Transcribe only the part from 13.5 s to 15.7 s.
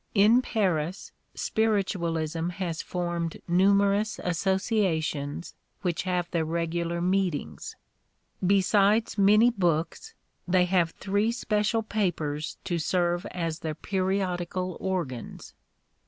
their periodical organs.